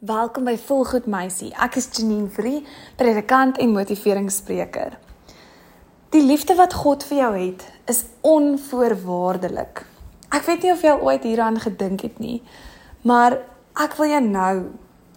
[0.00, 1.50] Welkom by Volgoed Meisie.
[1.60, 2.62] Ek is Janine Vrie,
[2.96, 4.94] predikant en motiveringsspreker.
[6.14, 9.82] Die liefde wat God vir jou het, is onvoorwaardelik.
[10.32, 12.38] Ek weet nie of jy al ooit hieraan gedink het nie,
[13.04, 13.36] maar
[13.76, 14.54] ek wil jou nou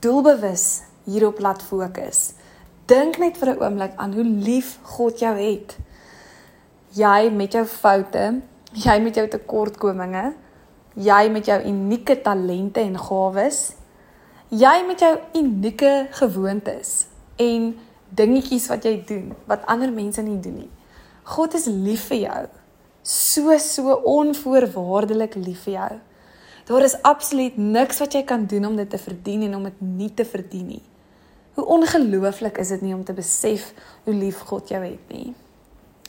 [0.03, 0.65] doelbewus
[1.07, 2.33] hierop laat fokus.
[2.91, 5.77] Dink net vir 'n oomblik aan hoe lief God jou het.
[6.91, 8.41] Jy met jou foute,
[8.73, 10.33] jy met jou tekortkominge,
[10.95, 13.79] jy met jou unieke talente en gawes,
[14.53, 17.07] jy met jou unieke gewoontes
[17.41, 17.71] en
[18.13, 20.71] dingetjies wat jy doen wat ander mense nie doen nie.
[21.33, 22.41] God is lief vir jou.
[23.03, 25.93] So so onvoorwaardelik lief vir jou.
[26.69, 29.81] Daar is absoluut niks wat jy kan doen om dit te verdien en om dit
[29.81, 30.83] nie te verdien nie.
[31.57, 33.71] Hoe ongelooflik is dit nie om te besef
[34.05, 35.33] hoe lief God jou het nie.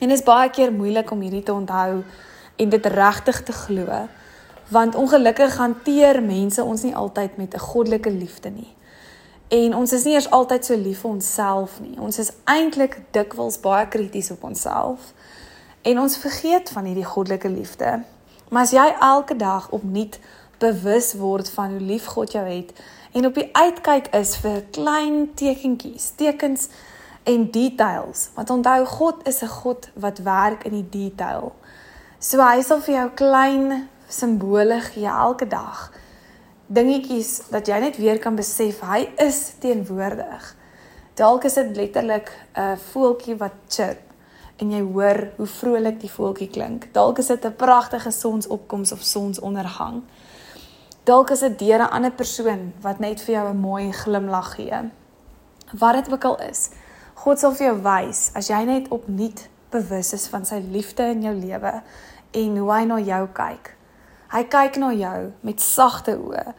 [0.00, 2.04] En dit is baie keer moeilik om hierdie te onthou
[2.56, 4.04] en dit regtig te glo
[4.68, 8.74] want ongelukkig hanteer mense ons nie altyd met 'n goddelike liefde nie.
[9.48, 12.00] En ons is nie eers altyd so lief vir onsself nie.
[12.00, 15.12] Ons is eintlik dikwels baie krities op onsself.
[15.82, 18.02] En ons vergeet van hierdie goddelike liefde.
[18.48, 20.18] Maar as jy elke dag opnuut
[20.58, 22.72] bewus word van hoe lief God jou het
[23.12, 26.68] en op die uitkyk is vir klein tekentjies, tekens
[27.24, 28.28] en details.
[28.34, 31.52] Want onthou God is 'n God wat werk in die detail.
[32.18, 35.92] So hy sal vir jou klein simbole gee elke dag.
[36.66, 40.56] Dingetjies dat jy net weer kan besef hy is teenwoordig.
[41.14, 44.00] Dalk is dit letterlik 'n voeltjie wat chirp
[44.58, 46.88] en jy hoor hoe vrolik die voeltjie klink.
[46.92, 50.02] Dalk is dit 'n pragtige sonsopkoms of sonsondergang.
[51.04, 54.90] Dalk is dit deur 'n ander persoon wat net vir jou 'n mooi glimlag gee.
[55.72, 56.70] Wat dit ook al is,
[57.14, 61.22] God sal vir jou wys as jy net opnuut bewus is van sy liefde in
[61.22, 61.82] jou lewe
[62.30, 63.76] en hoe hy na jou kyk.
[64.32, 66.54] Hy kyk na jou met sagte oë,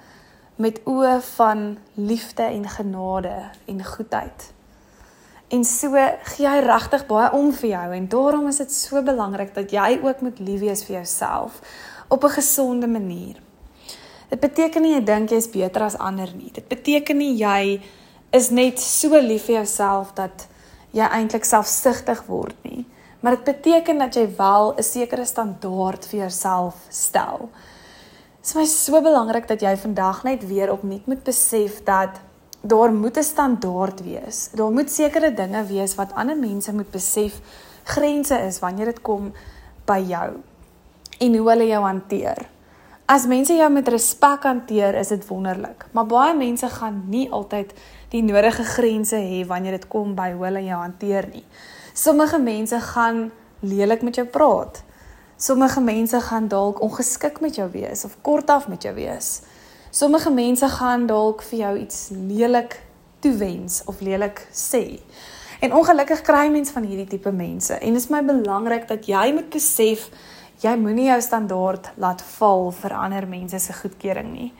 [0.61, 3.33] met oë van liefde en genade
[3.65, 4.51] en goedheid.
[5.53, 5.93] En so
[6.33, 9.99] gee hy regtig baie om vir jou en daarom is dit so belangrik dat jy
[10.03, 11.59] ook moet lief wees vir jouself
[12.07, 13.41] op 'n gesonde manier.
[14.29, 16.51] Dit beteken nie jy dink jy's beter as ander nie.
[16.51, 17.81] Dit beteken nie jy
[18.31, 20.47] is net so lief vir jouself dat
[20.91, 22.85] jy eintlik selfsugtig word nie
[23.25, 27.49] maar dit beteken dat jy wel 'n sekere standaard vir jouself stel.
[28.37, 32.09] Dit is my so belangrik dat jy vandag net weer opnuut moet besef dat
[32.61, 34.49] daar moet 'n standaard wees.
[34.53, 37.41] Daar moet sekere dinge wees wat ander mense moet besef
[37.83, 39.33] grense is wanneer dit kom
[39.85, 40.33] by jou
[41.19, 42.49] en hoe hulle jou hanteer.
[43.05, 47.75] As mense jou met respek hanteer, is dit wonderlik, maar baie mense gaan nie altyd
[48.09, 51.43] die nodige grense hê wanneer dit kom by hoe hulle jou hanteer nie.
[51.93, 53.27] Sommige mense gaan
[53.61, 54.81] lelik met jou praat.
[55.37, 59.43] Sommige mense gaan dalk ongeskik met jou wees of kortaf met jou wees.
[59.93, 62.79] Sommige mense gaan dalk vir jou iets lelik
[63.21, 64.97] toewens of lelik sê.
[65.61, 69.29] En ongelukkig kry mens van hierdie tipe mense en dit is my belangrik dat jy
[69.37, 70.09] moet besef
[70.61, 74.53] jy moenie jou standaard laat val vir ander mense se goedkeuring nie.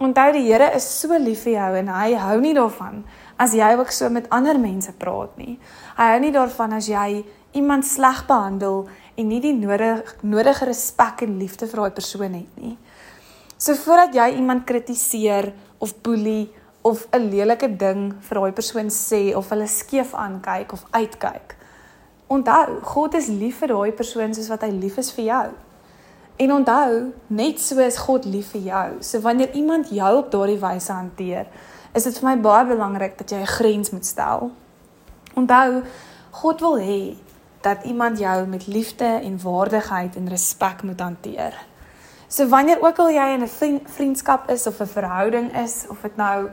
[0.00, 3.02] Onthou die Here is so lief vir jou en hy hou nie daarvan
[3.40, 5.56] as jy ook so met ander mense praat nie.
[5.96, 7.24] Hy hou nie daarvan as jy
[7.56, 8.84] iemand sleg behandel
[9.16, 12.76] en nie die nodige nodige respek en liefde vir daai persoon het nie.
[13.56, 16.52] So voordat jy iemand kritiseer of boelie
[16.84, 21.56] of 'n lelike ding vir daai persoon sê of hulle skeef aankyk of uitkyk.
[22.26, 25.46] Onthou, God is lief vir daai persoon soos wat hy lief is vir jou.
[26.36, 28.88] En onthou, net so is God lief vir jou.
[29.00, 31.46] So wanneer iemand jou op daardie wyse hanteer,
[31.94, 34.50] is dit vir my baie belangrik dat jy 'n grens moet stel.
[35.34, 35.82] Onthou,
[36.30, 37.16] God wil hê
[37.62, 41.54] dat iemand jou met liefde en waardigheid en respek moet hanteer.
[42.28, 46.16] So wanneer ook al jy in 'n vriendskap is of 'n verhouding is of dit
[46.16, 46.48] nou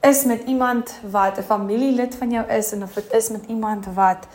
[0.00, 3.86] is met iemand wat 'n familielid van jou is en of dit is met iemand
[3.94, 4.26] wat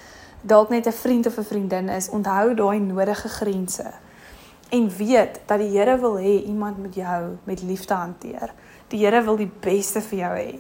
[0.48, 3.94] dalk net 'n vriend of 'n vriendin is, onthou daai nodige grense
[4.70, 8.54] en weet dat die Here wil hê iemand moet jou met liefde hanteer.
[8.88, 10.56] Die Here wil die beste vir jou hê.